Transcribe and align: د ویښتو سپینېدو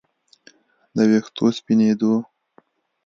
د 0.95 0.97
ویښتو 1.09 1.45
سپینېدو 1.57 2.13